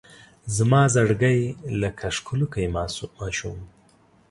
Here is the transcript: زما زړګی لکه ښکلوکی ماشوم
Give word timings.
زما 0.55 0.81
زړګی 0.93 1.39
لکه 1.81 2.05
ښکلوکی 2.15 2.65
ماشوم 2.75 3.59